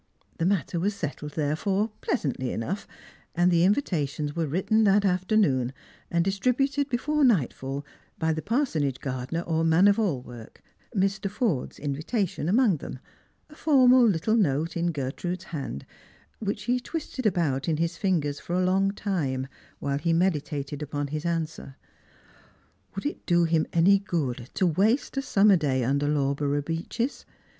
The 0.39 0.47
matter 0.47 0.79
was 0.79 0.95
settled, 0.95 1.33
therefore, 1.33 1.91
pleasantly 2.01 2.51
enough, 2.51 2.87
and 3.35 3.51
the 3.51 3.63
invitations 3.63 4.35
were 4.35 4.47
written 4.47 4.83
that 4.85 5.05
afternoon, 5.05 5.73
and 6.09 6.25
distributed 6.25 6.89
before 6.89 7.23
nightfall 7.23 7.85
by 8.17 8.33
the 8.33 8.41
parsonage 8.41 8.99
gardener 8.99 9.41
or 9.41 9.63
man 9.63 9.87
of 9.87 9.99
all 9.99 10.23
work, 10.23 10.63
Mr. 10.95 11.29
Forde's 11.29 11.77
invitation 11.77 12.49
among 12.49 12.77
them; 12.77 12.97
a 13.47 13.53
formal 13.53 14.07
Uttle 14.07 14.39
note 14.39 14.75
in 14.75 14.91
Gertrude's 14.91 15.43
hand, 15.43 15.85
which 16.39 16.63
he 16.63 16.79
twisted 16.79 17.27
about 17.27 17.69
in 17.69 17.77
his 17.77 17.95
fingers 17.95 18.39
for 18.39 18.53
a 18.55 18.65
long 18.65 18.89
time 18.89 19.47
while 19.77 19.99
he 19.99 20.13
meditated 20.13 20.81
upon 20.81 21.09
his 21.09 21.27
answer. 21.27 21.75
Would 22.95 23.05
it 23.05 23.27
do 23.27 23.43
him 23.43 23.67
any 23.71 23.99
good 23.99 24.49
to 24.55 24.65
waste 24.65 25.15
a 25.17 25.21
summer 25.21 25.57
day 25.57 25.83
under 25.83 26.07
Law 26.07 26.33
borough 26.33 26.63
Beeches 26.63 27.23